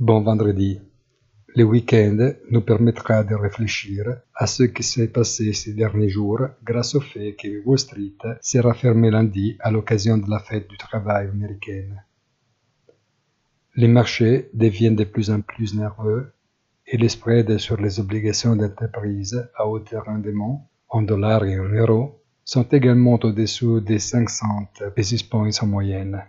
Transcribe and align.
Bon 0.00 0.20
vendredi. 0.20 0.80
Le 1.56 1.64
week-end 1.64 2.30
nous 2.52 2.60
permettra 2.60 3.24
de 3.24 3.34
réfléchir 3.34 4.04
à 4.32 4.46
ce 4.46 4.62
qui 4.62 4.84
s'est 4.84 5.08
passé 5.08 5.52
ces 5.52 5.72
derniers 5.72 6.08
jours 6.08 6.42
grâce 6.62 6.94
au 6.94 7.00
fait 7.00 7.34
que 7.34 7.64
Wall 7.64 7.80
Street 7.80 8.14
sera 8.40 8.74
fermé 8.74 9.10
lundi 9.10 9.56
à 9.58 9.72
l'occasion 9.72 10.16
de 10.16 10.30
la 10.30 10.38
fête 10.38 10.68
du 10.68 10.76
travail 10.76 11.26
américaine. 11.26 12.04
Les 13.74 13.88
marchés 13.88 14.50
deviennent 14.54 14.94
de 14.94 15.02
plus 15.02 15.32
en 15.32 15.40
plus 15.40 15.74
nerveux 15.74 16.32
et 16.86 16.96
les 16.96 17.08
spreads 17.08 17.58
sur 17.58 17.76
les 17.76 17.98
obligations 17.98 18.54
d'entreprise 18.54 19.50
à 19.56 19.66
haut 19.66 19.82
rendement 20.06 20.70
en 20.88 21.02
dollars 21.02 21.44
et 21.44 21.58
en 21.58 21.70
euros 21.70 22.22
sont 22.44 22.68
également 22.70 23.18
au-dessous 23.20 23.80
des 23.80 23.98
500 23.98 24.46
basis 24.96 25.24
points 25.24 25.50
en 25.60 25.66
moyenne. 25.66 26.22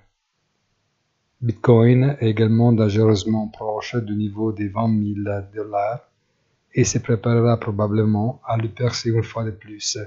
Bitcoin 1.41 2.17
est 2.19 2.31
également 2.31 2.73
dangereusement 2.73 3.47
proche 3.47 3.95
du 3.95 4.13
niveau 4.13 4.51
des 4.51 4.67
20 4.67 5.23
000 5.23 5.39
dollars 5.55 6.01
et 6.73 6.83
se 6.83 6.99
préparera 6.99 7.57
probablement 7.57 8.41
à 8.45 8.57
le 8.57 8.67
percer 8.67 9.09
une 9.11 9.23
fois 9.23 9.45
de 9.45 9.51
plus, 9.51 9.97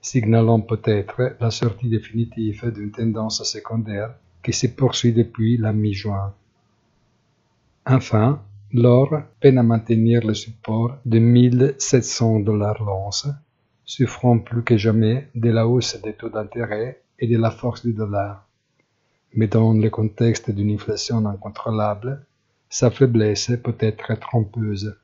signalant 0.00 0.60
peut-être 0.60 1.36
la 1.38 1.52
sortie 1.52 1.88
définitive 1.88 2.72
d'une 2.74 2.90
tendance 2.90 3.44
secondaire 3.44 4.16
qui 4.42 4.52
se 4.52 4.66
poursuit 4.66 5.12
depuis 5.12 5.58
la 5.58 5.72
mi-juin. 5.72 6.34
Enfin, 7.86 8.42
l'or 8.72 9.10
peine 9.38 9.58
à 9.58 9.62
maintenir 9.62 10.26
le 10.26 10.34
support 10.34 10.98
de 11.04 11.20
1700 11.20 12.40
dollars 12.40 12.82
l'once, 12.82 13.28
souffrant 13.84 14.40
plus 14.40 14.64
que 14.64 14.76
jamais 14.76 15.28
de 15.36 15.50
la 15.50 15.68
hausse 15.68 16.02
des 16.02 16.14
taux 16.14 16.30
d'intérêt 16.30 17.00
et 17.20 17.28
de 17.28 17.38
la 17.38 17.52
force 17.52 17.86
du 17.86 17.92
dollar 17.92 18.47
mais 19.34 19.46
dans 19.46 19.72
le 19.72 19.90
contexte 19.90 20.50
d'une 20.50 20.70
inflation 20.70 21.24
incontrôlable, 21.26 22.24
sa 22.68 22.90
faiblesse 22.90 23.52
peut 23.62 23.76
être 23.80 24.18
trompeuse. 24.18 24.98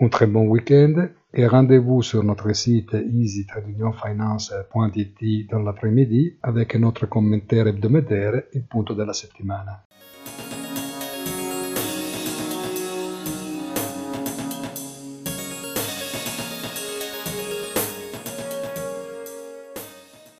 Un 0.00 0.08
très 0.08 0.26
bon 0.26 0.48
week-end 0.48 1.08
et 1.34 1.46
rendez-vous 1.46 2.02
sur 2.02 2.22
notre 2.22 2.52
site 2.52 2.94
easytradunionfinance.it 2.94 5.50
dans 5.50 5.60
l'après-midi 5.60 6.36
avec 6.42 6.76
notre 6.76 7.06
commentaire 7.06 7.66
hebdomadaire 7.66 8.44
et 8.52 8.60
punto 8.60 8.94
della 8.94 9.12
settimana. 9.12 9.82